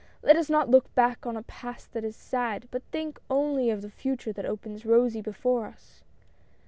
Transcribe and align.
Let 0.23 0.35
us 0.35 0.49
not 0.49 0.67
look 0.67 0.95
back 0.95 1.27
on 1.27 1.37
a 1.37 1.43
Past 1.43 1.93
that 1.93 2.03
is 2.03 2.15
sad, 2.15 2.67
but 2.71 2.81
think 2.91 3.19
only 3.29 3.69
of 3.69 3.83
the 3.83 3.91
Future 3.91 4.33
that 4.33 4.47
opens 4.47 4.83
rosy 4.83 5.21
before 5.21 5.67
us." 5.67 6.01